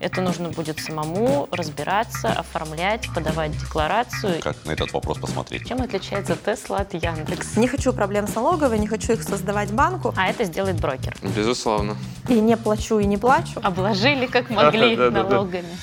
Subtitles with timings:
[0.00, 4.40] Это нужно будет самому разбираться, оформлять, подавать декларацию.
[4.42, 5.66] Как на этот вопрос посмотреть?
[5.66, 7.56] Чем отличается Тесла от Яндекс?
[7.56, 10.12] Не хочу проблем с налоговой, не хочу их создавать банку.
[10.16, 11.16] А это сделает брокер.
[11.22, 11.96] Безусловно.
[12.28, 13.60] И не плачу, и не плачу.
[13.62, 15.76] Обложили как могли налогами.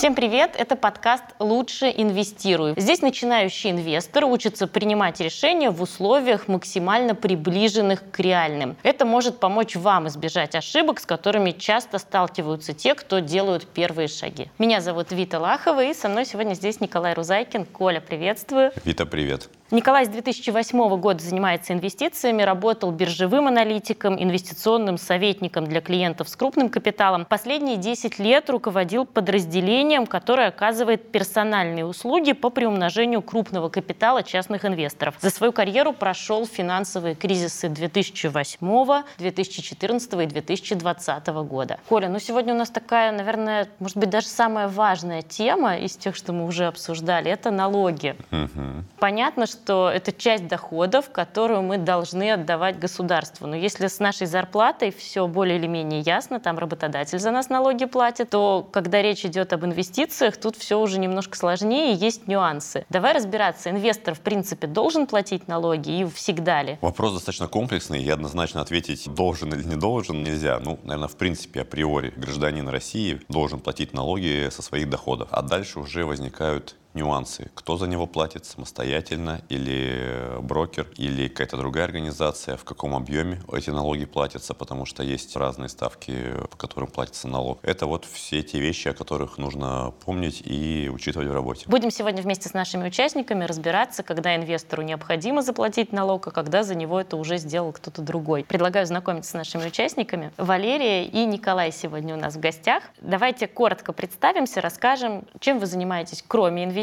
[0.00, 0.52] Всем привет!
[0.56, 2.72] Это подкаст «Лучше инвестирую».
[2.78, 8.78] Здесь начинающий инвестор учится принимать решения в условиях максимально приближенных к реальным.
[8.82, 14.48] Это может помочь вам избежать ошибок, с которыми часто сталкиваются те, кто делают первые шаги.
[14.58, 17.66] Меня зовут Вита Лахова, и со мной сегодня здесь Николай Рузайкин.
[17.66, 18.72] Коля, приветствую.
[18.86, 19.50] Вита, привет.
[19.72, 26.68] Николай с 2008 года занимается инвестициями, работал биржевым аналитиком, инвестиционным советником для клиентов с крупным
[26.68, 27.24] капиталом.
[27.24, 35.14] Последние 10 лет руководил подразделением, которое оказывает персональные услуги по приумножению крупного капитала частных инвесторов.
[35.20, 41.78] За свою карьеру прошел финансовые кризисы 2008, 2014 и 2020 года.
[41.88, 46.16] Коля, ну сегодня у нас такая, наверное, может быть, даже самая важная тема из тех,
[46.16, 48.16] что мы уже обсуждали, это налоги.
[48.32, 48.84] Мгм.
[48.98, 53.46] Понятно, что это часть доходов, которую мы должны отдавать государству.
[53.46, 57.84] Но если с нашей зарплатой все более или менее ясно, там работодатель за нас налоги
[57.84, 62.84] платит, то когда речь идет об инвестициях, тут все уже немножко сложнее есть нюансы.
[62.88, 63.70] Давай разбираться.
[63.70, 66.78] Инвестор, в принципе, должен платить налоги и всегда ли?
[66.80, 70.58] Вопрос достаточно комплексный, и однозначно ответить, должен или не должен, нельзя.
[70.58, 75.28] Ну, наверное, в принципе, априори гражданин России должен платить налоги со своих доходов.
[75.30, 77.50] А дальше уже возникают нюансы.
[77.54, 83.70] Кто за него платит самостоятельно, или брокер, или какая-то другая организация, в каком объеме эти
[83.70, 87.58] налоги платятся, потому что есть разные ставки, по которым платится налог.
[87.62, 91.66] Это вот все те вещи, о которых нужно помнить и учитывать в работе.
[91.68, 96.74] Будем сегодня вместе с нашими участниками разбираться, когда инвестору необходимо заплатить налог, а когда за
[96.74, 98.44] него это уже сделал кто-то другой.
[98.44, 100.32] Предлагаю знакомиться с нашими участниками.
[100.36, 102.82] Валерия и Николай сегодня у нас в гостях.
[103.00, 106.79] Давайте коротко представимся, расскажем, чем вы занимаетесь, кроме инвестиций,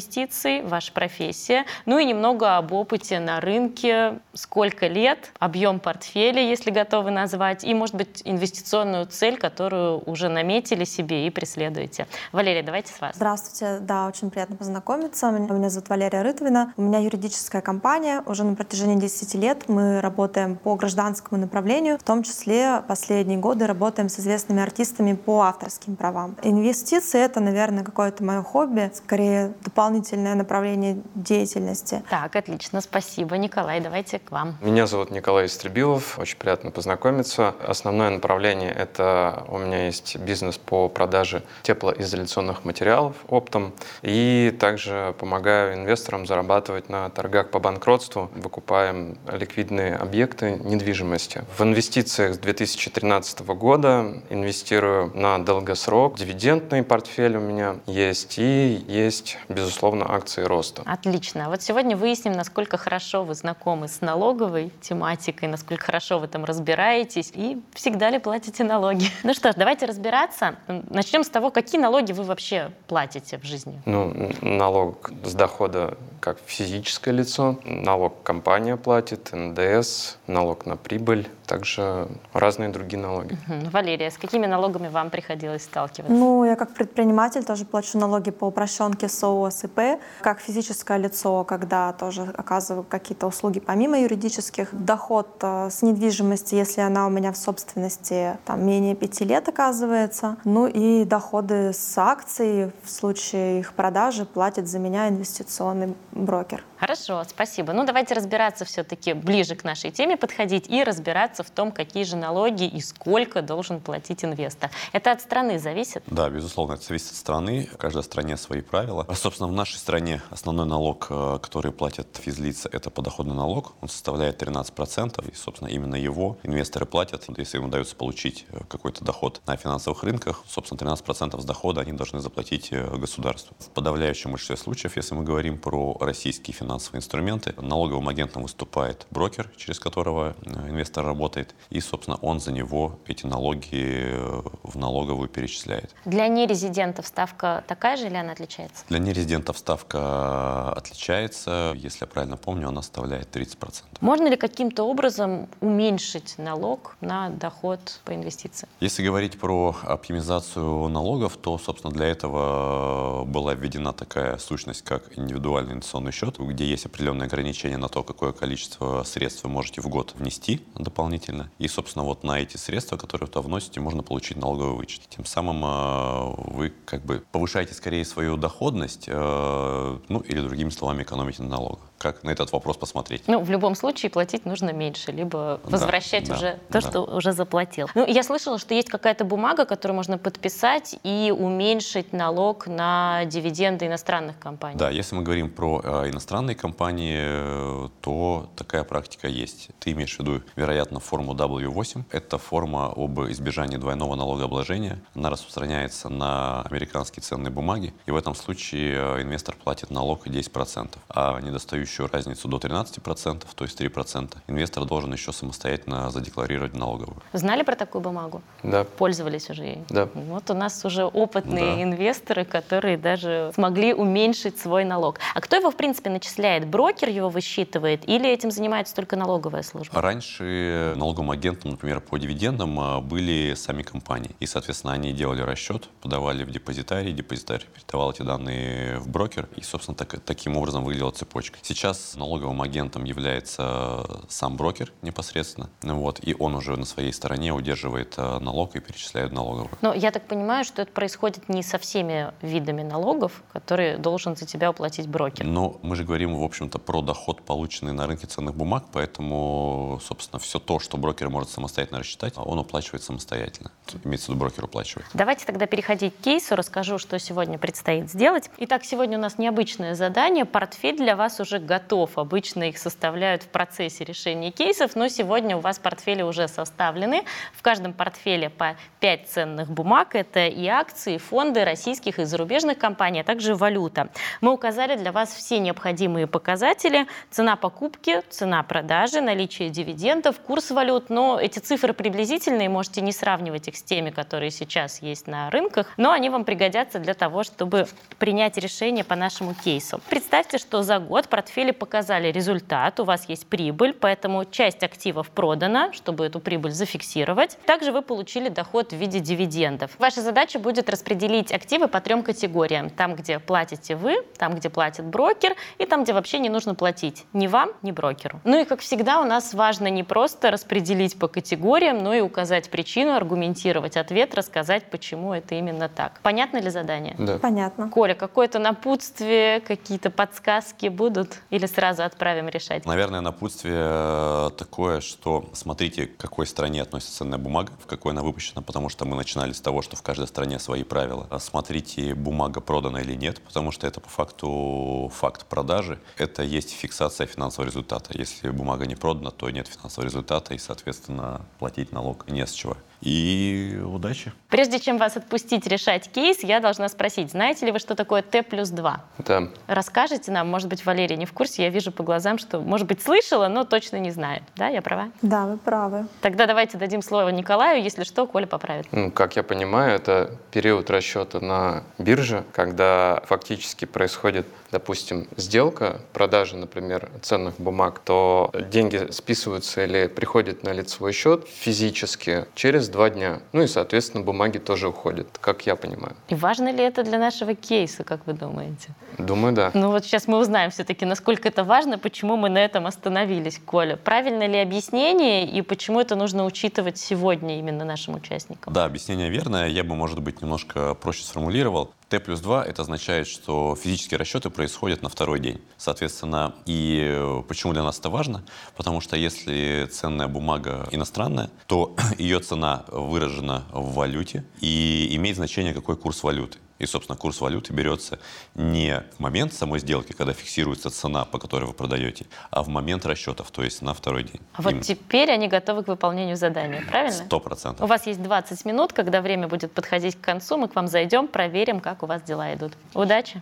[0.63, 7.11] ваша профессия, ну и немного об опыте на рынке, сколько лет, объем портфеля, если готовы
[7.11, 12.07] назвать, и, может быть, инвестиционную цель, которую уже наметили себе и преследуете.
[12.31, 13.15] Валерия, давайте с вас.
[13.15, 15.31] Здравствуйте, да, очень приятно познакомиться.
[15.31, 16.73] Меня зовут Валерия Рытвина.
[16.77, 18.21] У меня юридическая компания.
[18.25, 23.65] Уже на протяжении 10 лет мы работаем по гражданскому направлению, в том числе последние годы
[23.67, 26.35] работаем с известными артистами по авторским правам.
[26.43, 32.03] Инвестиции— это, наверное, какое-то мое хобби, скорее дополнительное направление деятельности.
[32.09, 33.37] Так, отлично, спасибо.
[33.37, 34.57] Николай, давайте к вам.
[34.61, 36.19] Меня зовут Николай Истребилов.
[36.19, 37.55] Очень приятно познакомиться.
[37.65, 43.73] Основное направление— это у меня есть бизнес по продаже теплоизоляционных материалов оптом.
[44.01, 48.29] И также помогаю инвесторам зарабатывать на торгах по банкротству.
[48.35, 51.43] Выкупаем ликвидные объекты недвижимости.
[51.57, 56.17] В инвестициях с 2013 года инвестирую на долгосрок.
[56.17, 58.37] Дивидендный портфель у меня есть.
[58.37, 60.83] И есть, безусловно, акции роста.
[60.85, 61.49] Отлично.
[61.49, 67.31] Вот сегодня выясним, насколько хорошо вы знакомы с налоговой тематикой, насколько хорошо вы там разбираетесь
[67.33, 69.05] и всегда ли платите налоги.
[69.23, 70.55] Ну что ж, давайте разбираться.
[70.67, 73.81] Начнем с того, какие налоги вы вообще платите в жизни.
[73.85, 82.07] Ну, налог с дохода как физическое лицо, налог компания платит, НДС, налог на прибыль, также
[82.33, 83.37] разные другие налоги.
[83.47, 83.69] Мгм.
[83.71, 86.13] Валерия, с какими налогами вам приходилось сталкиваться?
[86.13, 89.99] Ну, я как предприниматель тоже плачу налоги по упрощенке СОО, СИП.
[90.21, 94.69] Как физическое лицо, когда тоже оказываю какие-то услуги помимо юридических.
[94.71, 100.37] Доход э, с недвижимости, если она у меня в собственности там, менее пяти лет оказывается.
[100.43, 106.63] Ну и доходы с акций в случае их продажи платит за меня инвестиционный брокер.
[106.79, 107.73] Хорошо, спасибо.
[107.73, 112.15] Ну, давайте разбираться все-таки ближе к нашей теме подходить и разбираться в том, какие же
[112.15, 114.69] налоги и сколько должен платить инвестор.
[114.91, 116.03] Это от страны зависит?
[116.05, 117.67] Да, безусловно, это зависит от страны.
[117.73, 119.05] В каждой стране свои правила.
[119.07, 123.73] А, Собственно, в нашей стране основной налог, э, который платят физлица, это подоходный налог.
[123.81, 125.31] Он составляет 13%.
[125.31, 127.25] И, собственно, именно его инвесторы платят.
[127.37, 131.93] Если им удается получить э, какой-то доход на финансовых рынках, собственно, 13% с дохода они
[131.93, 133.55] должны заплатить э, государству.
[133.59, 139.49] В подавляющем большинстве случаев, если мы говорим про российские финансовые инструменты, налоговым агентом выступает брокер,
[139.57, 141.55] через которого э, инвестор работает.
[141.69, 145.93] И, собственно, он за него эти налоги э, в налоговую перечисляет.
[146.05, 148.83] Для нерезидентов ставка такая же или она отличается?
[148.89, 151.73] Для нерезидентов ставка отличается.
[151.75, 153.83] Если я правильно помню, она составляет 30%.
[154.01, 158.69] Можно ли каким-то образом уменьшить налог на доход по инвестициям?
[158.79, 165.73] Если говорить про оптимизацию налогов, то, собственно, для этого была введена такая сущность, как индивидуальный
[165.73, 170.15] инвестиционный счет, где есть определенные ограничения на то, какое количество средств вы можете в год
[170.15, 171.51] внести дополнительно.
[171.59, 175.01] И, собственно, вот на эти средства, которые вы вносите, можно получить налоговый вычет.
[175.09, 181.03] Тем самым э, вы как бы повышаете скорее свою доходность, э, ну или другими словами
[181.03, 183.23] экономите на налогах как на этот вопрос посмотреть?
[183.27, 187.31] Ну, в любом случае платить нужно меньше, либо возвращать да, уже да, то, что уже
[187.31, 187.89] заплатил.
[187.95, 193.87] Ну, я слышала, что есть какая-то бумага, которую можно подписать и уменьшить налог на дивиденды
[193.87, 194.77] иностранных компаний.
[194.77, 199.69] Да, если мы говорим про э, иностранные компании, то такая практика есть.
[199.79, 202.03] Ты имеешь в виду, вероятно, форму W8.
[202.11, 204.99] Это форма об избежании двойного налогообложения.
[205.15, 210.97] Она распространяется на американские ценные бумаги, и в этом случае э, инвестор платит налог 10%,
[211.09, 217.17] а недостающий еще разницу до 13%, то есть 3%, инвестор должен еще самостоятельно задекларировать налоговую.
[217.33, 218.41] Знали про такую бумагу?
[218.63, 218.83] Да.
[218.83, 219.77] Пользовались уже ей?
[219.89, 220.09] Да.
[220.13, 221.83] Вот у нас уже опытные Да.
[221.83, 225.19] инвесторы, которые даже смогли уменьшить свой налог.
[225.33, 226.67] А кто его, в принципе, начисляет?
[226.67, 230.01] Брокер его высчитывает или этим занимается только налоговая служба?
[230.01, 234.31] Раньше налоговым агентом, например, по дивидендам а, были сами компании.
[234.39, 239.47] И, соответственно, они делали расчет, подавали в депозитарий, депозитарий передавал эти данные в брокер.
[239.55, 241.57] И, собственно, так- таким образом выглядела цепочка.
[241.61, 241.76] Сейчас
[242.15, 245.69] налоговым агентом является сам брокер непосредственно.
[245.81, 249.69] Вот, и он уже на своей стороне удерживает а, налог и перечисляет налоговую.
[249.81, 254.45] Но я так понимаю, что это происходит не со всеми видами налогов, которые должен за
[254.45, 255.45] тебя уплатить брокер.
[255.45, 260.39] Но мы же говорим, в общем-то, про доход, полученный на рынке ценных бумаг, поэтому, собственно,
[260.39, 263.71] все то, что брокер может самостоятельно рассчитать, он уплачивает самостоятельно.
[264.03, 265.07] Имеется в виду, брокер уплачивает.
[265.13, 268.49] Давайте тогда переходить к кейсу, расскажу, что сегодня предстоит сделать.
[268.57, 270.45] Итак, сегодня у нас необычное задание.
[270.45, 272.17] Портфель для вас уже готов.
[272.17, 277.23] Обычно их составляют в процессе решения кейсов, но сегодня у вас портфели уже составлены.
[277.53, 280.15] В каждом портфеле по 5 ценных бумаг.
[280.15, 284.09] Это и акции, и фонды российских и зарубежных компаний, а также валюта.
[284.41, 287.05] Мы указали для вас все необходимые показатели.
[287.29, 291.09] Цена покупки, цена продажи, наличие дивидендов, курс валют.
[291.09, 295.93] Но эти цифры приблизительные, можете не сравнивать их с теми, которые сейчас есть на рынках,
[295.97, 297.87] но они вам пригодятся для того, чтобы
[298.17, 299.99] принять решение по нашему кейсу.
[300.09, 305.91] Представьте, что за год портфели показали результат, у вас есть прибыль, поэтому часть активов продана,
[305.91, 307.57] чтобы эту прибыль зафиксировать.
[307.65, 309.91] Также вы получили доход в виде дивидендов.
[309.97, 312.91] Ваша задача будет распределить активы по трем категориям.
[312.91, 317.25] Там, где платите вы, там, где платит брокер, и там, где вообще не нужно платить
[317.33, 318.39] ни вам, ни брокеру.
[318.43, 322.69] Ну и, как всегда, у нас важно не просто распределить по категориям, но и указать
[322.69, 326.19] причину, аргументировать ответ, рассказать, почему это именно так.
[326.21, 327.15] Понятно ли задание?
[327.17, 327.39] Да.
[327.39, 327.89] Понятно.
[327.89, 331.39] Коля, какое-то напутствие, какие-то подсказки будут?
[331.49, 332.85] Или сразу отправим решать?
[332.85, 338.21] Наверное, напутствие э, такое, что смотрите, к какой стране относится ценная бумага, в какой она
[338.21, 341.27] выпущена, потому что мы начинали с того, что в каждой стране свои правила.
[341.29, 345.99] А Смотрите, бумага продана или нет, потому что это по факту факт продажи.
[346.17, 348.11] Это есть фиксация финансового результата.
[348.17, 352.75] Если бумага не продана, то нет финансового результата, и, соответственно, платить налог не с чего.
[353.01, 354.31] И удачи!
[354.49, 358.43] Прежде чем вас отпустить решать кейс, я должна спросить, знаете ли вы, что такое Т
[358.43, 359.03] плюс 2?
[359.19, 359.49] Да.
[359.67, 363.01] Расскажите нам, может быть, Валерия не в курсе, я вижу по глазам, что, может быть,
[363.01, 364.41] слышала, но точно не знаю.
[364.55, 365.11] Да, я права?
[365.21, 366.07] Да, вы правы.
[366.21, 368.87] Тогда давайте дадим слово Николаю, если что, Коля поправит.
[368.91, 376.57] Ну, как я понимаю, это период расчета на бирже, когда фактически происходит, допустим, сделка, продажа,
[376.57, 383.41] например, ценных бумаг, то деньги списываются или приходят на лицевой счет физически через два дня.
[383.53, 386.15] Ну и, соответственно, бумаги тоже уходят, как я понимаю.
[386.29, 388.89] И важно ли это для нашего кейса, как вы думаете?
[389.17, 389.71] Думаю, да.
[389.73, 393.95] Ну вот сейчас мы узнаем все-таки, насколько это важно, почему мы на этом остановились, Коля.
[393.95, 398.73] Правильно ли объяснение и почему это нужно учитывать сегодня именно нашим участникам?
[398.73, 399.67] Да, объяснение верное.
[399.67, 401.91] Я бы, может быть, немножко проще сформулировал.
[402.09, 405.59] Т плюс 2 это означает, что физические расчеты происходят на второй день.
[405.75, 408.43] Соответственно, и э, почему для нас это важно?
[408.77, 415.73] Потому что если ценная бумага иностранная, то ее цена выражена в валюте и имеет значение,
[415.73, 416.59] какой курс валюты.
[416.79, 418.19] И, собственно, курс валюты берется
[418.55, 423.05] не в момент самой сделки, когда фиксируется цена, по которой вы продаете, а в момент
[423.05, 424.41] расчетов, то есть на второй день.
[424.53, 427.25] А вот теперь они готовы к выполнению задания, правильно?
[427.25, 427.89] Сто У процентов.
[427.89, 431.79] вас есть 20 минут, когда время будет подходить к концу, мы к вам зайдем, проверим,
[431.79, 432.73] как у вас дела идут.
[432.93, 433.39] Удачи!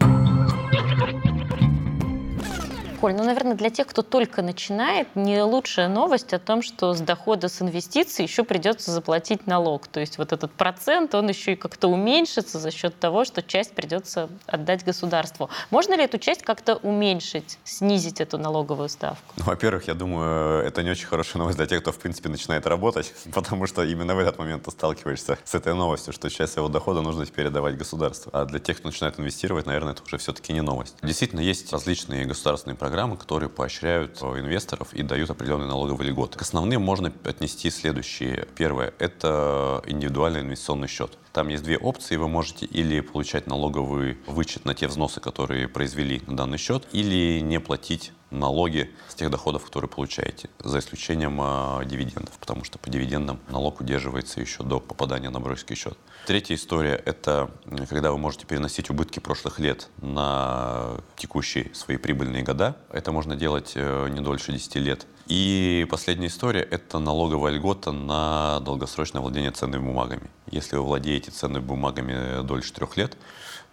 [3.05, 7.01] Коль, ну, наверное, для тех, кто только начинает, не лучшая новость о том, что с
[7.01, 9.85] дохода с инвестиций еще придется заплатить налог.
[9.85, 13.75] То есть вот этот процент, он еще и как-то уменьшится за счет того, что часть
[13.75, 15.51] придется отдать государству.
[15.69, 19.35] Можно ли эту часть как-то уменьшить, снизить эту налоговую ставку?
[19.38, 22.65] Ну, во-первых, я думаю, это не очень хорошая новость для тех, кто, в принципе, начинает
[22.65, 26.69] работать, потому что именно в этот момент ты сталкиваешься с этой новостью, что часть своего
[26.69, 28.31] дохода нужно теперь отдавать государству.
[28.33, 30.95] А для тех, кто начинает инвестировать, наверное, это уже все-таки не новость.
[31.03, 36.37] Действительно, есть различные государственные программы, которые поощряют э, инвесторов и дают определенные налоговые льготы.
[36.37, 38.47] К основным можно отнести следующие.
[38.55, 41.17] Первое– это индивидуальный инвестиционный счет.
[41.35, 42.15] Там есть две опции.
[42.15, 47.41] Вы можете или получать налоговый вычет на те взносы, которые произвели на данный счет, или
[47.41, 52.89] не платить налоги с тех доходов, которые получаете, за исключением э, дивидендов, потому что по
[52.89, 55.97] дивидендам налог удерживается еще до попадания на брокерский счет.
[56.25, 57.51] Третья история– это
[57.89, 62.77] когда вы можете переносить убытки прошлых лет на текущие свои прибыльные года.
[62.91, 65.05] Это можно делать э, не дольше 10 лет.
[65.27, 70.29] И последняя история– это налоговая льгота на долгосрочное владение ценными бумагами.
[70.51, 73.17] Если вы владеете ценными бумагами дольше трех лет,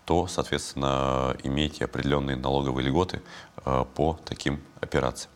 [0.07, 3.23] то, соответственно, имеете определенные налоговые льготы
[3.65, 5.32] э, по таким операциям.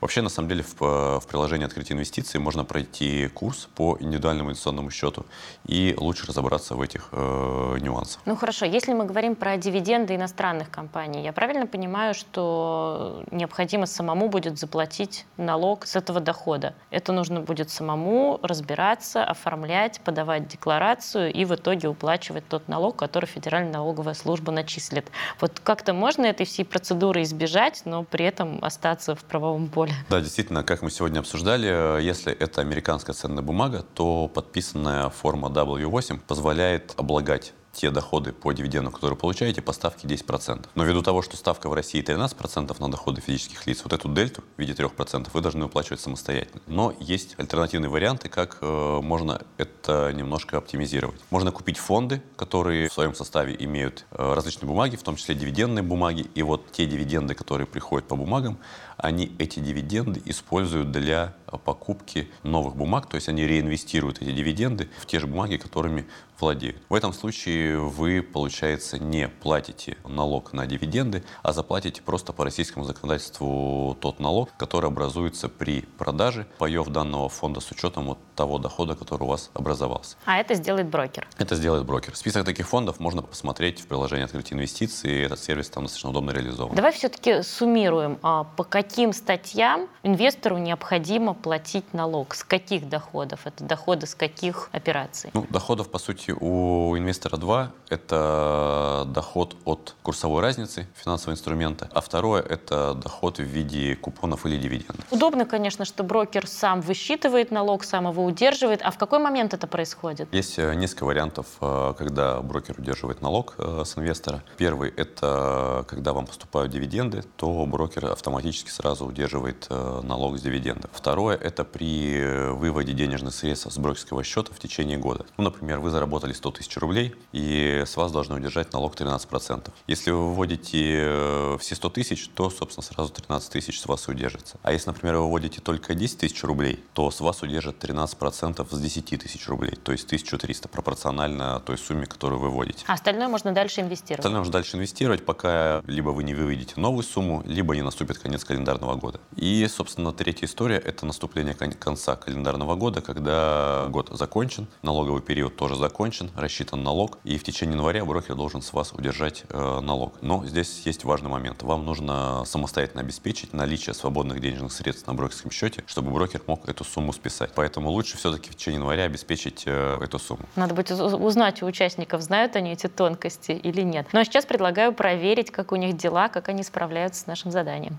[0.00, 4.90] Вообще, на самом деле, в, в приложении «Открытие инвестиций» можно пройти курс по индивидуальному инвестиционному
[4.90, 5.26] счету
[5.66, 8.22] и лучше разобраться в этих э, нюансах.
[8.24, 14.28] Ну хорошо, если мы говорим про дивиденды иностранных компаний, я правильно понимаю, что необходимо самому
[14.28, 16.74] будет заплатить налог с этого дохода?
[16.90, 23.26] Это нужно будет самому разбираться, оформлять, подавать декларацию и в итоге уплачивать тот налог, который
[23.26, 25.10] Федеральная налоговая служба начислит.
[25.40, 29.89] Вот как-то можно этой всей процедуры избежать, но при этом остаться в правовом поле?
[29.90, 30.06] Поле.
[30.08, 36.20] Да, действительно, как мы сегодня обсуждали, если это американская ценная бумага, то подписанная форма W8
[36.26, 40.66] позволяет облагать те доходы по дивиденду, которые получаете, по ставке 10%.
[40.74, 44.44] Но ввиду того, что ставка в России 13% на доходы физических лиц, вот эту дельту
[44.56, 46.60] в виде 3% вы должны уплачивать самостоятельно.
[46.66, 51.20] Но есть альтернативные варианты, как э, можно это немножко оптимизировать.
[51.30, 55.82] Можно купить фонды, которые в своем составе имеют э, различные бумаги, в том числе дивидендные
[55.82, 58.58] бумаги, и вот те дивиденды, которые приходят по бумагам,
[58.98, 61.34] они эти дивиденды используют для
[61.64, 66.06] покупки новых бумаг, то есть они реинвестируют эти дивиденды в те же бумаги, которыми
[66.40, 66.76] владеют.
[66.88, 72.84] В этом случае вы, получается, не платите налог на дивиденды, а заплатите просто по российскому
[72.84, 78.94] законодательству тот налог, который образуется при продаже паев данного фонда с учетом вот того дохода,
[78.94, 80.16] который у вас образовался.
[80.24, 81.26] А это сделает брокер?
[81.38, 82.16] Это сделает брокер.
[82.16, 85.22] Список таких фондов можно посмотреть в приложении «Открытие инвестиций».
[85.22, 86.74] Этот сервис там достаточно удобно реализован.
[86.74, 92.34] Давай все-таки суммируем, а по каким статьям инвестору необходимо платить налог?
[92.34, 93.40] С каких доходов?
[93.44, 95.30] Это доходы с каких операций?
[95.34, 97.72] Ну, доходов, по сути, у инвестора два.
[97.88, 104.56] Это доход от курсовой разницы финансового инструмента, а второе– это доход в виде купонов или
[104.56, 105.04] дивидендов.
[105.10, 108.82] Удобно, конечно, что брокер сам высчитывает налог, сам его удерживает.
[108.82, 110.32] А в какой момент это происходит?
[110.32, 114.44] Есть э, несколько вариантов, э, когда брокер удерживает налог э, с инвестора.
[114.56, 120.90] Первый– это когда вам поступают дивиденды, то брокер автоматически сразу удерживает налог с дивидендов.
[120.92, 125.26] Второе– это при выводе денежных средств с брокерского счета в течение года.
[125.38, 129.70] Ну, например, вы заработали 100 тысяч рублей, и с вас должны удержать налог 13%.
[129.86, 134.58] Если вы выводите все 100 тысяч, то, собственно, сразу 13 тысяч с вас удержится.
[134.62, 138.80] А если, например, вы выводите только 10 тысяч рублей, то с вас удержат 13% с
[138.80, 142.84] 10 тысяч рублей, то есть 1300 пропорционально той сумме, которую вы вводите.
[142.86, 144.20] А остальное можно дальше инвестировать?
[144.20, 148.44] Остальное можно дальше инвестировать, пока либо вы не выведете новую сумму, либо не наступит конец
[148.44, 149.20] календарного года.
[149.36, 155.76] И, собственно, третья история– это наступление конца календарного года, когда год закончен, налоговый период тоже
[155.76, 160.14] закончен, рассчитан налог, и в течение января брокер должен с вас удержать э, налог.
[160.22, 161.62] Но здесь есть важный момент.
[161.62, 166.84] Вам нужно самостоятельно обеспечить наличие свободных денежных средств на брокерском счете, чтобы брокер мог эту
[166.84, 167.50] сумму списать.
[167.54, 170.46] Поэтому лучше все-таки в течение января обеспечить э, эту сумму.
[170.56, 174.08] Надо будет узнать у участников, знают они эти тонкости или нет.
[174.12, 177.98] Ну а сейчас предлагаю проверить, как у них дела, как они справляются с нашим заданием.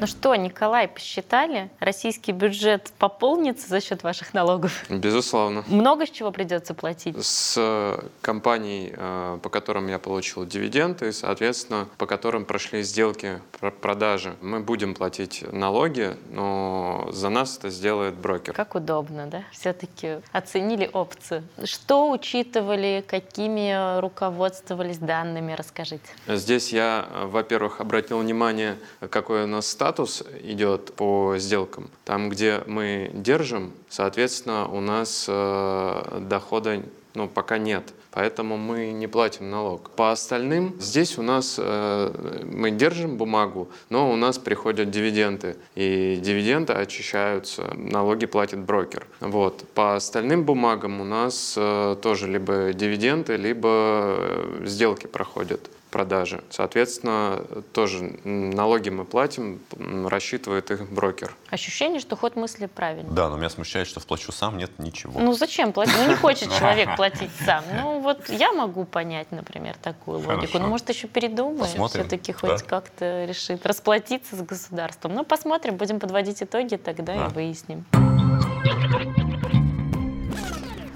[0.00, 1.70] Ну что, Николай, посчитали?
[1.78, 4.84] Российский бюджет пополнится за счет ваших налогов?
[4.88, 5.64] Безусловно.
[5.68, 7.16] Много с чего придется платить?
[7.24, 13.40] С э, компаний, э, по которым я получил дивиденды, соответственно, по которым прошли сделки
[13.80, 18.52] продажи, мы будем платить налоги, но за нас это сделает брокер.
[18.52, 19.44] Как удобно, да?
[19.52, 21.44] Все-таки оценили опцию.
[21.64, 26.04] Что учитывали, какими руководствовались данными, расскажите.
[26.26, 28.76] Здесь я, э, во-первых, обратил внимание,
[29.08, 31.88] какой у нас статус статус идет по сделкам.
[32.04, 36.82] Там, где мы держим, соответственно, у нас э, дохода
[37.14, 37.94] но пока нет.
[38.10, 39.90] Поэтому мы не платим налог.
[39.90, 45.56] По остальным, здесь у нас э, мы держим бумагу, но у нас приходят дивиденды.
[45.76, 49.06] И дивиденды очищаются, налоги платит брокер.
[49.20, 49.64] Вот.
[49.74, 56.42] По остальным бумагам у нас э, тоже либо дивиденды, либо э, сделки проходят продажи.
[56.50, 59.60] Соответственно, тоже налоги мы платим,
[60.08, 61.32] рассчитывает их брокер.
[61.50, 63.14] Ощущение, что ход мысли правильный.
[63.14, 65.20] Да, но меня смущает, что вплачу сам, нет ничего.
[65.20, 65.94] Ну зачем платить?
[65.96, 67.62] Ну не хочет человек платить сам.
[67.80, 70.58] Ну вот я могу понять, например, такую логику.
[70.58, 75.14] Ну, может еще передумаем, все-таки хоть как-то решит расплатиться с государством.
[75.14, 77.26] Ну посмотрим, будем подводить итоги тогда да.
[77.26, 77.84] и выясним.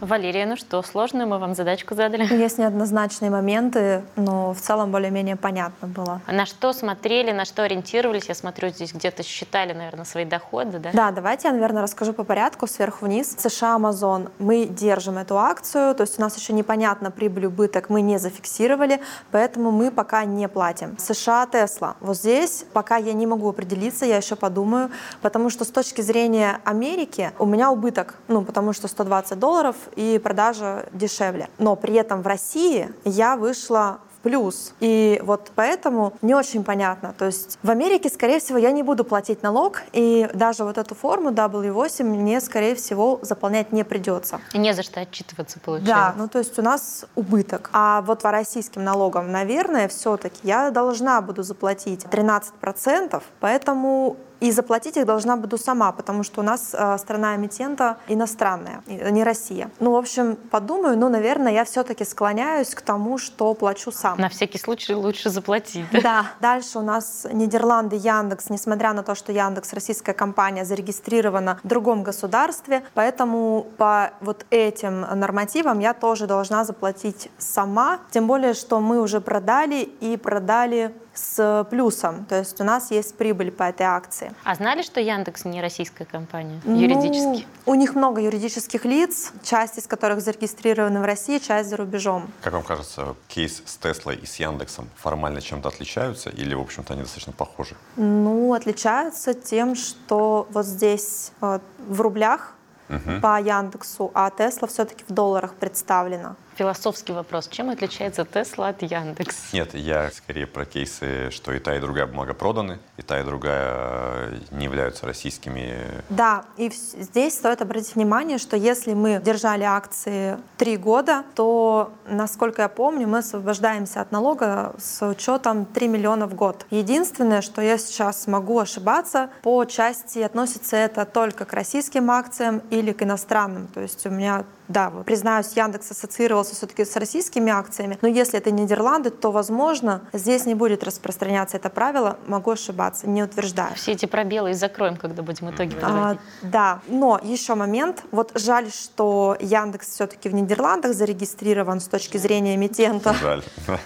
[0.00, 2.23] Валерия, ну что, сложную мы вам задачку задали?
[2.33, 6.21] Есть неоднозначные моменты, но в целом более-менее понятно было.
[6.28, 8.28] На что смотрели, на что ориентировались?
[8.28, 10.90] Я смотрю, здесь где-то считали, наверное, свои доходы, да?
[10.93, 13.35] Да, давайте я, наверное, расскажу по порядку, сверху вниз.
[13.38, 18.00] США, Amazon, мы держим эту акцию, то есть у нас еще непонятно прибыль, убыток, мы
[18.00, 19.00] не зафиксировали,
[19.33, 20.97] поэтому мы пока не платим.
[20.99, 21.95] США, Tesla.
[22.00, 24.90] Вот здесь пока я не могу определиться, я еще подумаю,
[25.23, 30.18] потому что с точки зрения Америки у меня убыток, ну, потому что 120 долларов и
[30.18, 31.49] продажа дешевле.
[31.59, 34.75] Но при этом в России я вышла плюс.
[34.80, 37.14] И вот поэтому не очень понятно.
[37.16, 40.95] То есть в Америке, скорее всего, я не буду платить налог, и даже вот эту
[40.95, 44.40] форму W8 мне, скорее всего, заполнять не придется.
[44.54, 45.95] Не за что отчитываться, получается.
[45.95, 47.71] Да, ну то есть у нас убыток.
[47.73, 54.97] А вот по российским налогам, наверное, все-таки я должна буду заплатить 13%, поэтому и заплатить
[54.97, 59.71] их должна буду сама, потому что у нас э, страна эмитента иностранная, не Россия.
[59.80, 64.18] Ну, в общем, подумаю, но, наверное, я все-таки склоняюсь к тому, что плачу сам.
[64.18, 65.87] На всякий случай лучше заплатить.
[66.02, 66.26] Да.
[66.40, 72.02] Дальше у нас Нидерланды, Яндекс, несмотря на то, что Яндекс российская компания зарегистрирована в другом
[72.02, 77.99] государстве, поэтому по вот этим нормативам я тоже должна заплатить сама.
[78.11, 83.16] Тем более, что мы уже продали и продали с плюсом, то есть у нас есть
[83.16, 84.32] прибыль по этой акции.
[84.44, 87.46] А знали, что Яндекс не российская компания юридически?
[87.66, 92.30] Ну, у них много юридических лиц, часть из которых зарегистрированы в России, часть за рубежом.
[92.42, 96.92] Как вам кажется, кейс с Теслой и с Яндексом формально чем-то отличаются или, в общем-то,
[96.94, 97.76] они достаточно похожи?
[97.96, 102.54] Ну, отличаются тем, что вот здесь вот, в рублях
[102.88, 103.20] угу.
[103.20, 107.49] по Яндексу, а Тесла все-таки в долларах представлена философский вопрос.
[107.49, 109.53] Чем отличается Тесла от Яндекс?
[109.53, 113.25] Нет, я скорее про кейсы, что и та, и другая бумага проданы, и та, и
[113.25, 116.03] другая э, не являются российскими.
[116.11, 122.62] Да, и здесь стоит обратить внимание, что если мы держали акции три года, то, насколько
[122.62, 126.66] я помню, мы освобождаемся от налога с учетом 3 миллиона в год.
[126.71, 132.92] Единственное, что я сейчас могу ошибаться, по части относится это только к российским акциям или
[132.92, 133.68] к иностранным.
[133.68, 138.38] То есть у меня да, вот, признаюсь, Яндекс ассоциировался все-таки с российскими акциями, но если
[138.38, 143.74] это Нидерланды, то, возможно, здесь не будет распространяться это правило, могу ошибаться, не утверждаю.
[143.74, 146.20] Все эти пробелы закроем, когда будем итоги подводить.
[146.42, 152.18] А, да, но еще момент, вот жаль, что Яндекс все-таки в Нидерландах зарегистрирован с точки
[152.18, 153.14] зрения эмитента.
[153.14, 153.42] Жаль.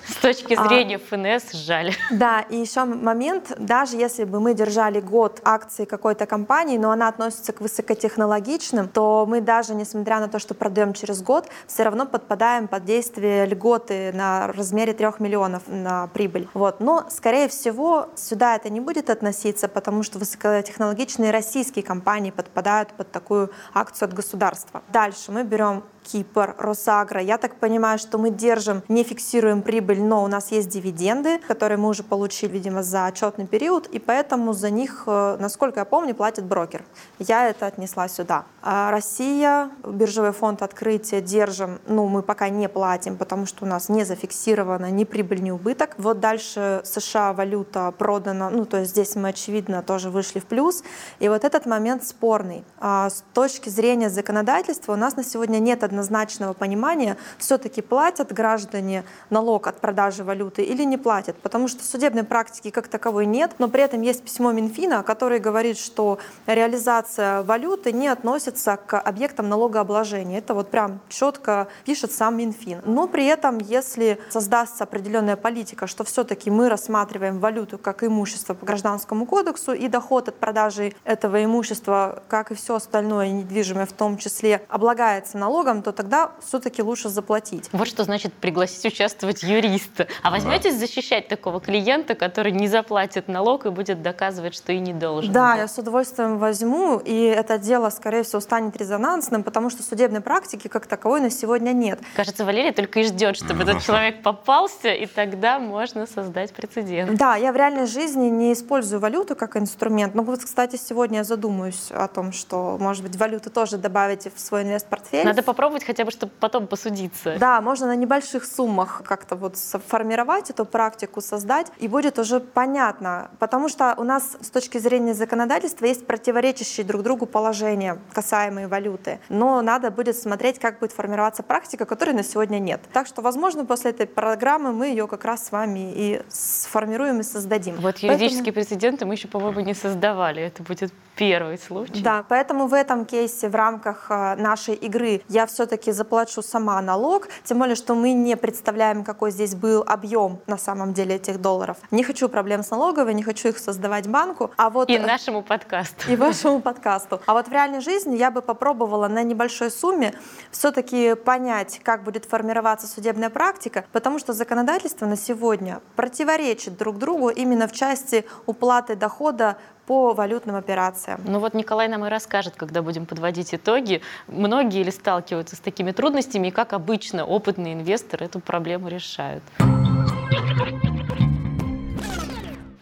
[0.09, 1.93] С точки а, зрения а, ФНС жаль.
[2.11, 7.09] Да, и еще момент, даже если бы мы держали год акции какой-то компании, но она
[7.09, 12.07] относится к высокотехнологичным, то мы даже, несмотря на то, что продаем через год, все равно
[12.07, 16.49] подпадаем под действие льготы на размере 3 миллионов на прибыль.
[16.55, 16.81] Вот.
[16.81, 23.13] Но, скорее всего, сюда это не будет относиться, потому что высокотехнологичные российские компании подпадают под
[23.13, 24.83] такую акцию от государства.
[24.91, 27.21] Дальше мы берем Кипр, Росагра.
[27.21, 31.79] Я так понимаю, что мы держим, не фиксируем прибыль, но у нас есть дивиденды, которые
[31.79, 36.15] мы уже получили, видимо, за отчетный период, и поэтому за них, э, насколько я помню,
[36.15, 36.85] платит брокер.
[37.19, 38.45] Я это отнесла сюда.
[38.63, 43.89] А Россия, биржевой фонд открытия держим, ну, мы пока не платим, потому что у нас
[43.89, 45.95] не зафиксировано ни прибыль, ни убыток.
[45.99, 50.83] Вот дальше США валюта продана, ну, то есть здесь мы, очевидно, тоже вышли в плюс.
[51.19, 52.65] И вот этот момент спорный.
[52.79, 59.05] А с точки зрения законодательства у нас на сегодня нет однозначного понимания, все-таки платят граждане
[59.31, 63.69] налог от продажи валюты или не платят, потому что судебной практики как таковой нет, но
[63.69, 70.39] при этом есть письмо Минфина, который говорит, что реализация валюты не относится к объектам налогообложения.
[70.39, 72.81] Это вот прям четко пишет сам Минфин.
[72.87, 78.65] Но при этом, если создастся определенная политика, что все-таки мы рассматриваем валюту как имущество по
[78.65, 84.17] гражданскому кодексу и доход от продажи этого имущества, как и все остальное недвижимое в том
[84.17, 87.69] числе, облагается налогом, то тогда все-таки лучше заплатить.
[87.73, 90.07] Вот что значит пригласить участвовать юриста.
[90.23, 90.81] А возьметесь да.
[90.81, 95.33] защищать такого клиента, который не заплатит налог и будет доказывать, что и не должен?
[95.33, 100.21] Да, я с удовольствием возьму, и это дело, скорее всего, станет резонансным, потому что судебной
[100.21, 102.01] практики как таковой на сегодня нет.
[102.15, 107.19] Кажется, Валерия только и ждет, чтобы этот человек попался, и тогда можно создать прецедент.
[107.19, 110.15] Да, я в реальной жизни не использую валюту как инструмент.
[110.15, 114.39] Но вот, кстати, сегодня я задумаюсь о том, что, может быть, валюту тоже добавить в
[114.39, 115.25] свой инвест-портфель.
[115.25, 117.37] Надо попробовать хотя бы, чтобы потом посудиться.
[117.39, 123.31] Да, можно на небольших суммах как-то вот сформировать эту практику, создать, и будет уже понятно.
[123.39, 129.21] Потому что у нас с точки зрения законодательства есть противоречащие друг другу положения, касаемые валюты.
[129.29, 132.81] Но надо будет смотреть, как будет формироваться практика, которой на сегодня нет.
[132.93, 137.23] Так что, возможно, после этой программы мы ее как раз с вами и сформируем и
[137.23, 137.77] создадим.
[137.77, 138.55] Вот юридические Поэтому...
[138.55, 140.43] прецеденты мы еще, по-моему, не создавали.
[140.43, 142.03] Это будет первый случай.
[142.03, 147.29] Да, поэтому в этом кейсе в рамках э, нашей игры я все-таки заплачу сама налог,
[147.45, 151.77] тем более, что мы не представляем, какой здесь был объем на самом деле этих долларов.
[151.91, 154.51] Не хочу проблем с налоговой, не хочу их создавать банку.
[154.57, 154.91] А вот...
[154.91, 156.11] И нашему подкасту.
[156.11, 157.21] И вашему подкасту.
[157.27, 160.15] А вот в реальной жизни я бы попробовала на небольшой сумме
[160.51, 167.29] все-таки понять, как будет формироваться судебная практика, потому что законодательство на сегодня противоречит друг другу
[167.29, 169.57] именно в части уплаты дохода
[169.93, 171.21] по валютным операциям.
[171.27, 174.01] Ну вот Николай нам и расскажет, когда будем подводить итоги.
[174.27, 179.43] Многие ли сталкиваются с такими трудностями, и как обычно опытные инвесторы эту проблему решают?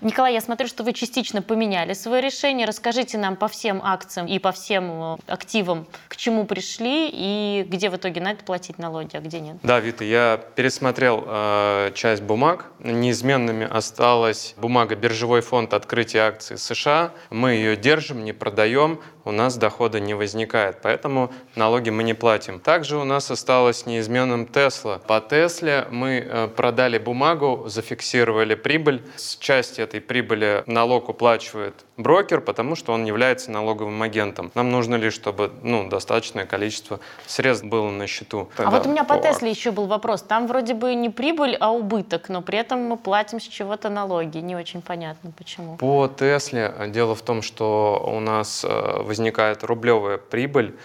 [0.03, 2.67] Николай, я смотрю, что вы частично поменяли свое решение.
[2.67, 7.91] Расскажите нам по всем акциям и по всем э, активам, к чему пришли и где
[7.91, 9.57] в итоге надо платить налоги, а где нет.
[9.63, 12.67] Да, Вита, я пересмотрел э, часть бумаг.
[12.79, 17.13] Неизменными осталась бумага «Биржевой фонд открытия акций США».
[17.29, 22.61] Мы ее держим, не продаем у нас дохода не возникает, поэтому налоги мы не платим.
[22.61, 24.99] Также у нас осталось неизменным Тесла.
[25.07, 29.03] По Тесле мы э, продали бумагу, зафиксировали прибыль.
[29.17, 34.51] С части этой прибыли налог уплачивает брокер, потому что он является налоговым агентом.
[34.55, 38.49] Нам нужно лишь, чтобы ну, достаточное количество средств было на счету.
[38.57, 40.23] Тогда а вот у меня по, по Тесле еще был вопрос.
[40.23, 44.39] Там вроде бы не прибыль, а убыток, но при этом мы платим с чего-то налоги.
[44.39, 45.77] Не очень понятно, почему.
[45.77, 50.77] По Тесле э, дело в том, что у нас э, возникает рублевая прибыль,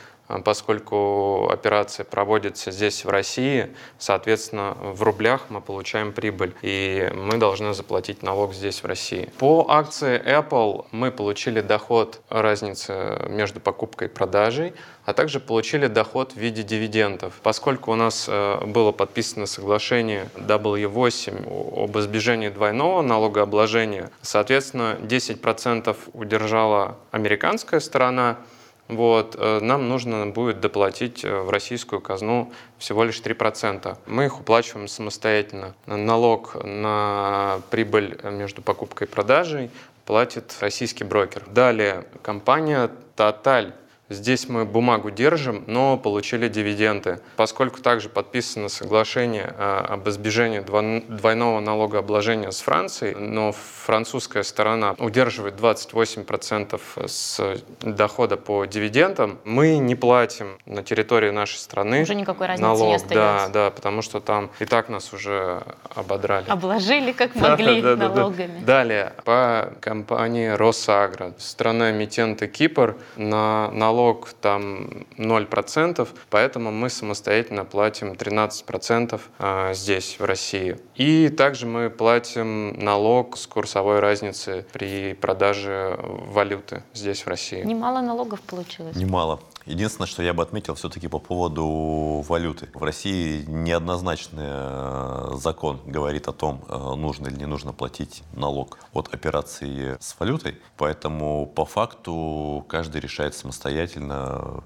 [0.44, 7.74] поскольку операция проводится здесь, в России, соответственно, в рублях мы получаем прибыль, и мы должны
[7.74, 9.30] заплатить налог здесь, в России.
[9.38, 14.74] По акции Apple мы получили доход разницы между покупкой и продажей,
[15.06, 17.34] а также получили доход в виде дивидендов.
[17.44, 26.98] Поскольку у нас э, было подписано соглашение W8 об избежании двойного налогообложения, соответственно, 10% удержала
[27.12, 28.38] американская сторона,
[28.88, 33.98] вот, э, нам нужно будет доплатить э, в российскую казну всего лишь 3%.
[34.06, 35.74] Мы их уплачиваем самостоятельно.
[35.88, 39.72] Налог на прибыль между покупкой и продажей
[40.06, 41.44] платит российский брокер.
[41.48, 43.74] Далее, компания Total
[44.08, 47.20] Здесь мы бумагу держим, но получили дивиденды.
[47.38, 55.56] Поскольку также подписано соглашение а, об избежании двойного налогообложения с Францией, но французская сторона удерживает
[55.56, 62.68] 28% с дохода по дивидендам, мы не платим на территории нашей страны уже никакой разницы
[62.68, 62.88] налог.
[62.88, 63.48] не остается.
[63.48, 65.64] Да, да, потому что там и так нас уже
[65.96, 66.46] ободрали.
[66.48, 68.60] Обложили как могли да, да, налогами.
[68.60, 76.90] Да, Далее, по компании Росагро, страна эмитента Кипр, на налог налог там 0%, поэтому мы
[76.90, 80.78] самостоятельно платим 13% а, здесь, в России.
[80.96, 87.64] И также мы платим налог с курсовой разницы при продаже валюты здесь, в России.
[87.64, 88.96] Немало налогов получилось.
[88.98, 89.40] Немало.
[89.66, 92.70] Единственное, что я бы отметил все-таки по поводу валюты.
[92.74, 98.78] В России неоднозначный э, закон говорит о том, э, нужно или не нужно платить налог
[98.94, 100.60] от операции с валютой.
[100.78, 104.60] Поэтому по факту каждый решает самостоятельно э,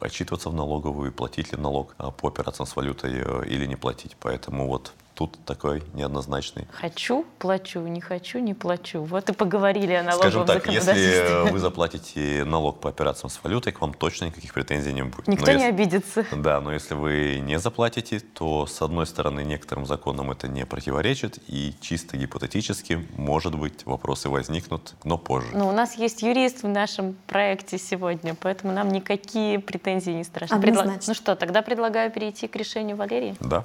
[0.00, 3.12] отчитываться в налоговую платить ли налог по операциям с валютой
[3.46, 4.16] или не платить.
[4.20, 6.66] Поэтому вот тут такой неоднозначный.
[6.72, 9.02] Хочу, плачу, не хочу, не плачу.
[9.02, 13.72] Вот и поговорили о налоговом Скажем так, если вы заплатите налог по операциям с валютой,
[13.72, 15.28] к вам точно никаких претензий не будет.
[15.28, 16.26] Никто но не если, обидится.
[16.32, 21.38] Да, но если вы не заплатите, то, с одной стороны, некоторым законам это не противоречит,
[21.46, 25.48] и чисто гипотетически, может быть, вопросы возникнут, но позже.
[25.52, 30.60] Но у нас есть юрист в нашем проекте сегодня, поэтому нам никакие претензии не страшны.
[30.60, 30.86] Предла...
[31.06, 33.36] Ну что, тогда предлагаю перейти к решению Валерии.
[33.40, 33.64] Да.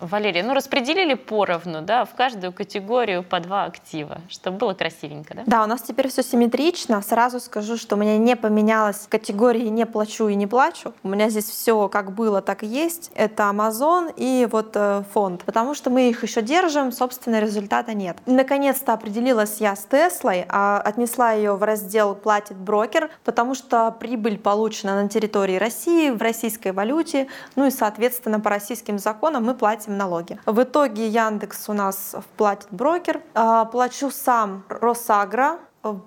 [0.00, 5.42] Валерия, ну распределили поровну, да, в каждую категорию по два актива, чтобы было красивенько, да?
[5.46, 7.02] Да, у нас теперь все симметрично.
[7.02, 10.94] Сразу скажу, что у меня не поменялась категории «не плачу» и «не плачу».
[11.02, 13.10] У меня здесь все как было, так и есть.
[13.14, 15.44] Это Amazon и вот э, фонд.
[15.44, 18.16] Потому что мы их еще держим, собственно, результата нет.
[18.26, 24.38] Наконец-то определилась я с Теслой, а отнесла ее в раздел «Платит брокер», потому что прибыль
[24.38, 29.89] получена на территории России, в российской валюте, ну и, соответственно, по российским законам мы платим
[29.96, 30.38] налоги.
[30.46, 33.20] В итоге Яндекс у нас платит брокер.
[33.34, 35.58] А, плачу сам Росагра,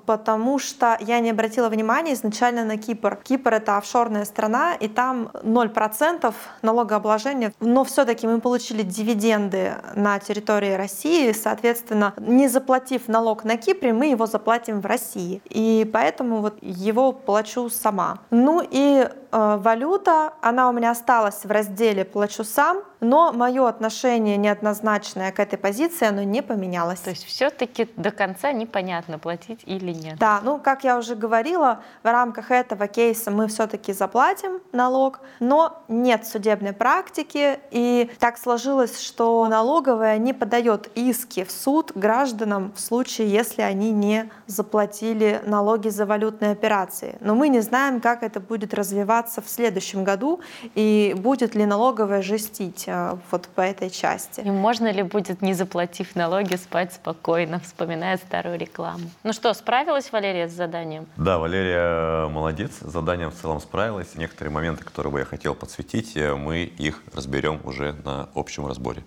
[0.06, 3.17] потому что я не обратила внимания изначально на Кипр.
[3.24, 10.74] Кипр— это офшорная страна, и там 0% налогообложения, но все-таки мы получили дивиденды на территории
[10.74, 15.41] России, соответственно, не заплатив налог на Кипре, мы его заплатим в России.
[15.50, 18.19] И поэтому вот его плачу сама.
[18.30, 24.38] Ну и э, валюта, она у меня осталась в разделе «Плачу сам», но мое отношение
[24.38, 27.00] неоднозначное к этой позиции, оно не поменялось.
[27.00, 30.18] То есть все-таки до конца непонятно, платить или нет.
[30.18, 35.84] Да, ну, как я уже говорила, в рамках этого кейса мы все-таки заплатим налог, но
[35.88, 42.80] нет судебной практики, и так сложилось, что налоговая не подает иски в суд гражданам в
[42.80, 47.18] случае, если они не заплатили налоги за валютные операции.
[47.20, 50.39] Но мы не знаем, как это будет развиваться в следующем году,
[50.76, 52.88] и будет ли налоговая жестить
[53.32, 54.41] вот по этой части.
[54.41, 59.10] И можно ли будет, не заплатив налоги, спать спокойно, вспоминая старую рекламу?
[59.23, 61.08] Ну что, справилась Валерия с заданием?
[61.17, 64.15] Да, Валерия молодец, с заданием в целом справилась.
[64.15, 69.03] Некоторые моменты, которые бы я хотел подсветить, э, мы их разберем уже на общем разборе.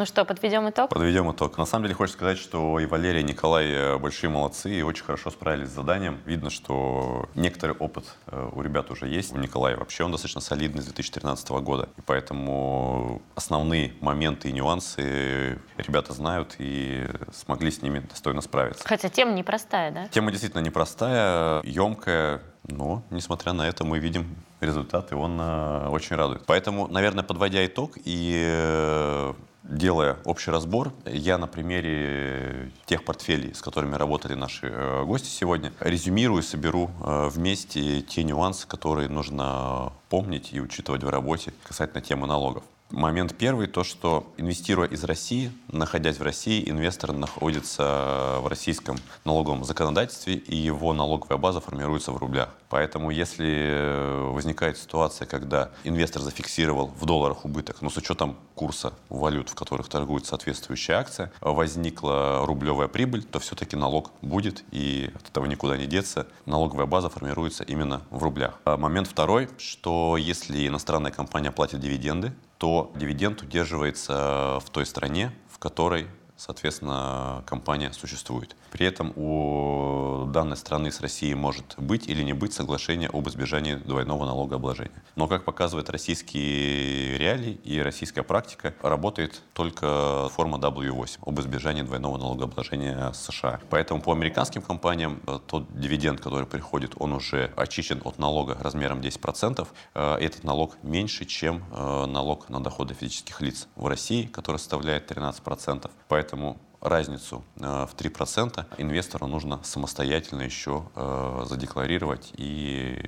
[0.00, 0.88] Ну что, подведем итог?
[0.88, 1.58] Подведем итог.
[1.58, 5.04] На самом деле хочется сказать, что и Валерия, и Николай э, большие молодцы и очень
[5.04, 6.22] хорошо справились с заданием.
[6.24, 9.34] Видно, что некоторый опыт э, у ребят уже есть.
[9.34, 11.90] У Николая вообще он достаточно солидный с 2013 года.
[11.98, 18.88] И поэтому основные моменты и нюансы ребята знают и смогли с ними достойно справиться.
[18.88, 20.08] Хотя тема непростая, да?
[20.08, 26.16] Тема действительно непростая, емкая, но, несмотря на это, мы видим результат, и он э, очень
[26.16, 26.46] радует.
[26.46, 33.94] Поэтому, наверное, подводя итог и Делая общий разбор, я на примере тех портфелей, с которыми
[33.94, 40.60] работали наши э, гости сегодня, резюмирую, соберу э, вместе те нюансы, которые нужно помнить и
[40.60, 42.64] учитывать в работе касательно темы налогов.
[42.90, 49.62] Момент первый, то, что инвестируя из России, находясь в России, инвестор находится в российском налоговом
[49.62, 52.48] законодательстве, и его налоговая база формируется в рублях.
[52.68, 59.50] Поэтому если возникает ситуация, когда инвестор зафиксировал в долларах убыток, но с учетом курса валют,
[59.50, 65.46] в которых торгует соответствующая акция, возникла рублевая прибыль, то все-таки налог будет, и от этого
[65.46, 66.26] никуда не деться.
[66.44, 68.58] Налоговая база формируется именно в рублях.
[68.64, 75.32] А момент второй, что если иностранная компания платит дивиденды, то дивиденд удерживается в той стране,
[75.48, 76.08] в которой
[76.40, 78.56] соответственно, компания существует.
[78.70, 83.74] При этом у данной страны с Россией может быть или не быть соглашение об избежании
[83.74, 85.02] двойного налогообложения.
[85.16, 92.16] Но, как показывает российские реалии и российская практика, работает только форма W8 об избежании двойного
[92.16, 93.60] налогообложения США.
[93.68, 99.00] Поэтому по американским компаниям э, тот дивиденд, который приходит, он уже очищен от налога размером
[99.00, 99.68] 10%.
[99.94, 105.10] Э, этот налог меньше, чем э, налог на доходы физических лиц в России, который составляет
[105.10, 105.90] 13%.
[106.08, 113.02] Поэтому Поэтому разницу э, в 3% инвестору нужно самостоятельно еще э, задекларировать и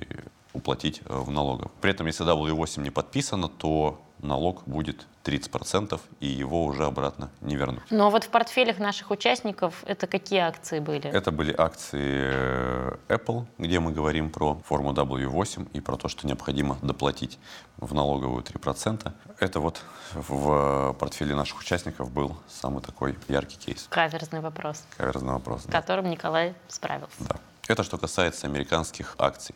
[0.51, 1.71] уплатить э, в налогах.
[1.79, 7.55] При этом, если W8 не подписано, то налог будет 30%, и его уже обратно не
[7.55, 7.83] вернут.
[7.89, 11.07] Но вот в портфелях наших участников это какие акции были?
[11.07, 16.27] Это были акции э, Apple, где мы говорим про форму W8 и про то, что
[16.27, 17.39] необходимо доплатить
[17.77, 19.11] в налоговую 3%.
[19.39, 19.81] Это вот
[20.13, 23.87] в портфеле наших участников был самый такой яркий кейс.
[23.89, 24.83] Каверзный вопрос.
[24.97, 25.81] Каверзный вопрос, да.
[25.81, 27.15] которым Николай справился.
[27.19, 27.35] Да.
[27.67, 29.55] Это что касается американских акций.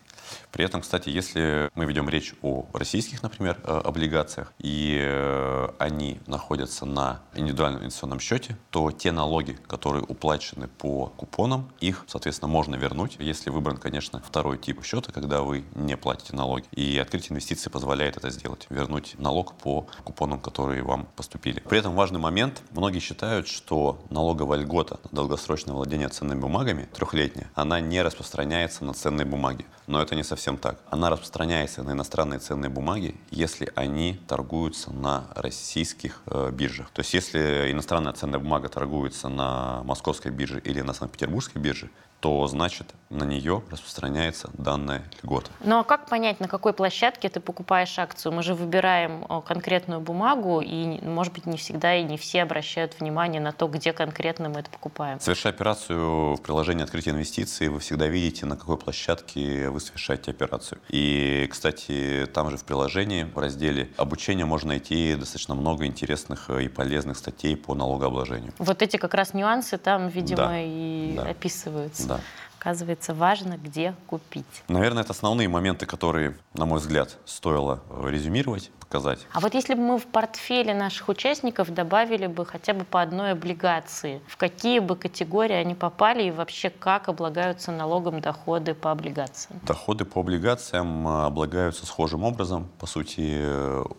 [0.58, 6.20] При этом, кстати, если мы ведем речь о российских, например, э, облигациях, и э, они
[6.26, 12.74] находятся на индивидуальном инвестиционном счете, то те налоги, которые уплачены по купонам, их, соответственно, можно
[12.74, 16.66] вернуть, если выбран, конечно, второй тип счета, когда вы не платите налоги.
[16.72, 21.60] И открытие инвестиций позволяет это сделать, вернуть налог по купонам, которые вам поступили.
[21.60, 22.64] При этом важный момент.
[22.72, 28.96] Многие считают, что налоговая льгота на долгосрочное владение ценными бумагами, трехлетняя, она не распространяется на
[28.96, 29.68] ценные бумаги.
[29.86, 30.80] Но это не совсем так.
[30.90, 36.90] Она распространяется на иностранные ценные бумаги, если они торгуются на российских э, биржах.
[36.92, 42.48] То есть если иностранная ценная бумага торгуется на московской бирже или на Санкт-Петербургской бирже, то
[42.48, 45.50] значит на нее распространяется данная льгота.
[45.62, 48.34] Ну а как понять, на какой площадке ты покупаешь акцию?
[48.34, 53.00] Мы же выбираем э, конкретную бумагу, и, может быть, не всегда и не все обращают
[53.00, 55.20] внимание на то, где конкретно мы это покупаем.
[55.20, 60.80] Совершая операцию в приложении открытия инвестиций, вы всегда видите, на какой площадке вы совершаете операцию.
[60.90, 66.68] И, кстати, там же в приложении, в разделе обучения можно найти достаточно много интересных и
[66.68, 68.54] полезных статей по налогообложению.
[68.58, 71.24] Вот эти как раз нюансы там, видимо, да, и да.
[71.24, 72.07] описываются.
[72.08, 72.22] Да.
[72.60, 74.64] Оказывается, важно, где купить.
[74.68, 79.20] Наверное, это основные моменты, которые, на мой взгляд, стоило резюмировать показать.
[79.34, 83.32] А вот если бы мы в портфеле наших участников добавили бы хотя бы по одной
[83.32, 89.60] облигации, в какие бы категории они попали и вообще как облагаются налогом доходы по облигациям?
[89.64, 92.70] Доходы по облигациям э, облагаются схожим образом.
[92.80, 93.46] По сути,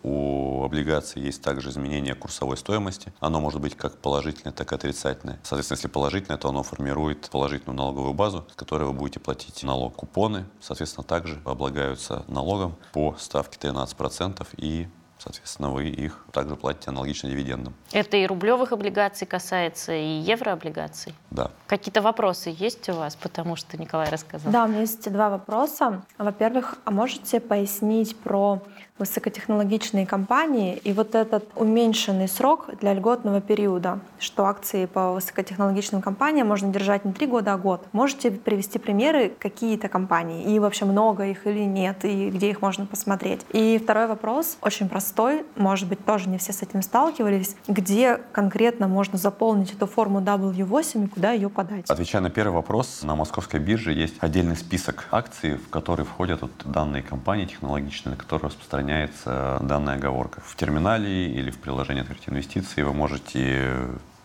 [0.03, 3.13] у облигаций есть также изменение курсовой стоимости.
[3.19, 5.39] Оно может быть как положительное, так и отрицательное.
[5.43, 9.95] Соответственно, если положительное, то оно формирует положительную налоговую базу, с которой вы будете платить налог.
[9.95, 14.78] Купоны, соответственно, также облагаются налогом по ставке 13% и
[15.19, 17.73] соответственно, вы их также платите аналогично дивидендам.
[17.91, 21.13] Это и рублевых облигаций касается, и еврооблигаций?
[21.29, 21.51] Да.
[21.67, 24.51] Какие-то вопросы есть у вас, потому что Николай рассказал?
[24.51, 26.03] Да, у меня есть два вопроса.
[26.17, 28.61] Во-первых, а можете пояснить про
[28.99, 36.47] высокотехнологичные компании и вот этот уменьшенный срок для льготного периода, что акции по высокотехнологичным компаниям
[36.47, 37.85] можно держать не три года, а год.
[37.93, 42.85] Можете привести примеры, какие-то компании, и вообще много их или нет, и где их можно
[42.85, 43.41] посмотреть.
[43.51, 48.87] И второй вопрос, очень простой, может быть, тоже не все с этим сталкивались, где конкретно
[48.87, 51.89] можно заполнить эту форму W8 и куда ее подать?
[51.89, 56.51] Отвечая на первый вопрос, на московской бирже есть отдельный список акций, в который входят вот
[56.65, 60.41] данные компании технологичные, на которые распространяются сохраняется данная оговорка.
[60.41, 63.77] В терминале или в приложении «Открыть инвестиции» вы можете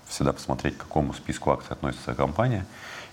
[0.08, 2.64] всегда посмотреть, к какому списку акций относится компания.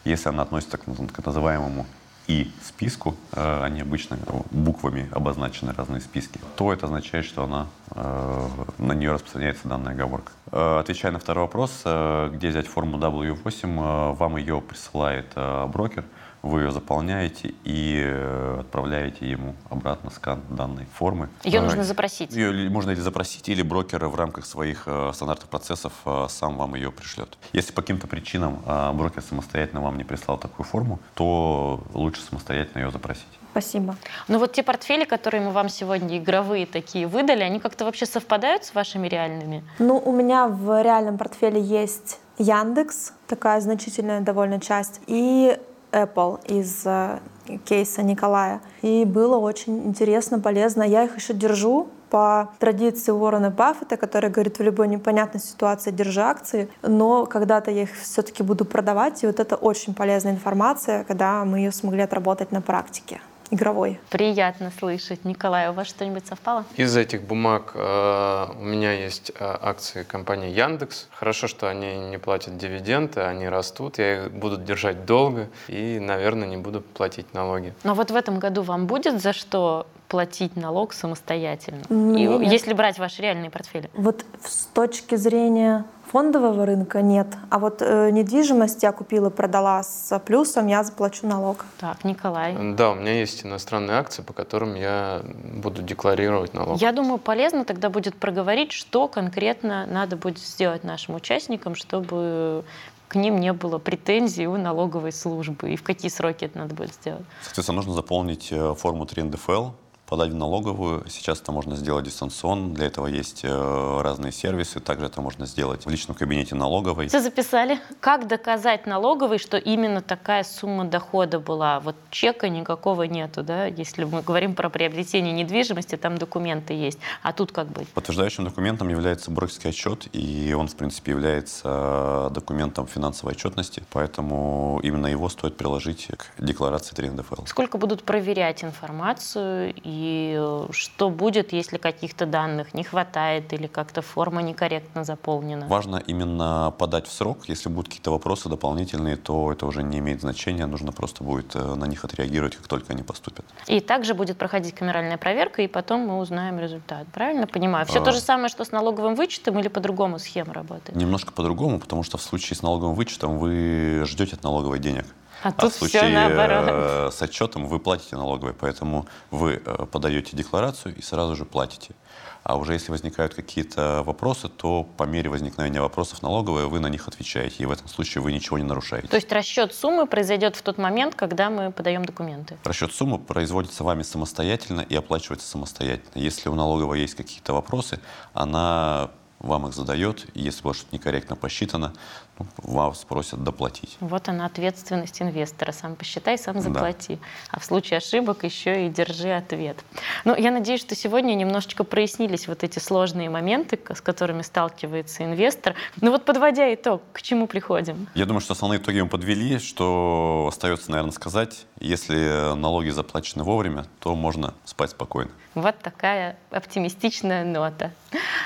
[0.05, 1.85] Если она относится к, к называемому
[2.27, 4.17] и списку, э, они обычно
[4.51, 10.31] буквами обозначены разные списки, то это означает, что она, э, на нее распространяется данная оговорка.
[10.53, 16.05] Э, отвечая на второй вопрос, где взять форму W8, вам ее присылает брокер–
[16.41, 21.30] вы ее заполняете и э, отправляете ему обратно скан данной формы.
[21.43, 22.34] Ее э, нужно запросить?
[22.34, 25.93] Ее можно или запросить, или брокер в рамках своих э, стандартных процессов
[26.30, 27.38] сам вам ее пришлет.
[27.54, 28.62] Если по каким-то причинам
[28.93, 33.27] брокер самостоятельно вам не прислал такую форму, то лучше самостоятельно ее запросить.
[33.51, 33.95] Спасибо.
[34.27, 38.63] Ну вот те портфели, которые мы вам сегодня игровые такие выдали, они как-то вообще совпадают
[38.63, 39.63] с вашими реальными?
[39.77, 45.60] Ну, у меня в реальном портфеле есть Яндекс, такая значительная довольно часть, и
[45.91, 47.19] Apple из э,
[47.65, 48.62] кейса Николая.
[48.82, 50.84] И было очень интересно, полезно.
[50.84, 56.21] Я их еще держу по традиции Уоррена Баффета, который говорит, в любой непонятной ситуации держи
[56.21, 61.45] акции, но когда-то я их все-таки буду продавать, и вот это очень полезная информация, когда
[61.45, 63.99] мы ее смогли отработать на практике игровой.
[64.09, 65.25] Приятно слышать.
[65.25, 66.65] Николай, у вас что-нибудь совпало?
[66.77, 71.07] Из этих бумаг э, у меня есть э, акции компании Яндекс.
[71.11, 76.47] Хорошо, что они не платят дивиденды, они растут, я их буду держать долго и, наверное,
[76.47, 77.73] не буду платить налоги.
[77.83, 82.99] Но вот в этом году вам будет за что платить налог самостоятельно, и, если брать
[82.99, 83.89] ваши реальные портфели?
[83.93, 87.28] Вот с точки зрения фондового рынка нет.
[87.50, 91.65] А вот э, недвижимость я купила, продала с плюсом, я заплачу налог.
[91.80, 92.56] Так, Николай.
[92.76, 95.21] Да, у меня есть иностранные акции, по которым я
[95.63, 96.82] буду декларировать налог.
[96.82, 102.65] Я думаю, полезно тогда будет проговорить, что конкретно надо будет сделать нашим участникам, чтобы
[103.08, 106.93] к ним не было претензий у налоговой службы и в какие сроки это надо будет
[106.93, 107.26] сделать.
[107.43, 109.69] Соответственно, нужно заполнить э, форму 3 НДФЛ,
[110.12, 111.06] подать в налоговую.
[111.08, 112.74] Сейчас это можно сделать дистанционно.
[112.74, 114.82] Для этого есть э, разные сервисы.
[114.82, 117.08] Также это можно сделать в личном кабинете налоговой.
[117.08, 117.80] Все записали.
[118.02, 121.80] Как доказать налоговой, что именно такая сумма дохода была?
[121.80, 123.67] Вот чека никакого нету, да?
[123.67, 127.00] Если мы говорим про приобретение недвижимости, там документы есть.
[127.24, 127.88] А тут как быть?
[127.88, 135.08] Подтверждающим документом является брокерский отчет, и он, в принципе, является документом финансовой отчетности, поэтому именно
[135.08, 137.45] его стоит приложить к декларации 3 НДФЛ.
[137.45, 143.67] Сколько будут проверять информацию и и э, что будет, если каких-то данных не хватает или
[143.67, 145.67] как-то форма некорректно заполнена.
[145.67, 147.47] Важно именно подать в срок.
[147.47, 150.65] Если будут какие-то вопросы дополнительные, то это уже не имеет значения.
[150.65, 153.45] Нужно просто будет э, на них отреагировать, как только они поступят.
[153.67, 157.05] И также будет проходить камеральная проверка, и потом мы узнаем результат.
[157.13, 157.85] Правильно понимаю?
[157.85, 158.03] Все а...
[158.03, 160.95] то же самое, что с налоговым вычетом или по-другому схема работает?
[160.95, 165.05] Немножко по-другому, потому что в случае с налоговым вычетом вы ждете от налоговой денег.
[165.43, 166.69] А, а в случае все наоборот.
[166.69, 171.95] э, с отчетом вы платите налоговой, поэтому вы э, подаете декларацию и сразу же платите.
[172.43, 177.08] А уже если возникают какие-то вопросы, то по мере возникновения вопросов налоговой вы на них
[177.08, 179.08] отвечаете, и в этом случае вы ничего не нарушаете.
[179.08, 182.58] То есть расчет суммы произойдет в тот момент, когда мы подаем документы.
[182.63, 186.12] Расчет суммы производится вами самостоятельно и оплачивается самостоятельно.
[186.15, 187.99] Если у налоговой есть какие-то вопросы,
[188.34, 191.93] она вам их задает, и если было что-то некорректно посчитано,
[192.39, 193.97] ну, вас просят доплатить.
[193.99, 195.71] Вот она ответственность инвестора.
[195.71, 197.15] Сам посчитай, сам заплати.
[197.15, 197.21] Да.
[197.51, 199.84] А в случае ошибок еще и держи ответ.
[200.25, 205.76] Ну, я надеюсь, что сегодня немножечко прояснились вот эти сложные моменты, с которыми сталкивается инвестор.
[205.99, 208.07] Ну вот подводя итог, к чему приходим?
[208.15, 209.59] Я думаю, что основные итоги мы подвели.
[209.59, 215.32] Что остается, наверное, сказать, если налоги заплачены вовремя, то можно спать спокойно.
[215.54, 217.91] Вот такая оптимистичная нота.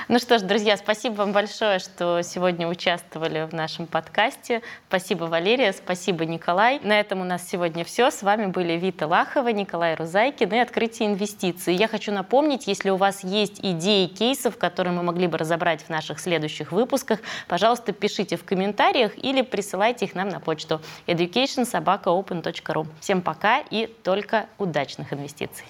[0.08, 4.64] Ну что ж, друзья, спасибо вам большое, что сегодня участвовали в нашем подкасте.
[4.88, 6.80] Спасибо, Валерия, спасибо, Николай.
[6.82, 8.10] На этом у нас сегодня все.
[8.10, 11.76] С вами были Вита Лахова, Николай Рузайкин и «Открытие инвестиций».
[11.76, 15.89] Я хочу напомнить, если у вас есть идеи кейсов, которые мы могли бы разобрать в
[15.89, 22.88] наших следующих выпусках, пожалуйста, пишите в комментариях или присылайте их нам на почту educationsobakaopen.ru.
[22.99, 25.66] Всем пока и только удачных инвестиций.